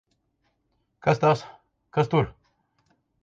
Kas 1.07 1.21
tas! 1.25 1.45
Kas 1.97 2.09
tur! 2.15 2.31